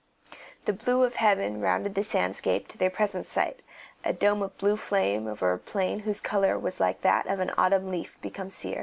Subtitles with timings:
[0.65, 3.61] The blue of heaven rounded the sandscape to their present sight,
[4.03, 7.51] a dome of blue flame over a plain whose colour was like that of an
[7.55, 8.79] autumn leaf become sear.